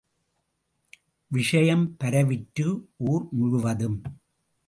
[1.27, 2.67] விஷயம் பரவிற்று
[2.97, 4.01] ஊர் முழுவதும்.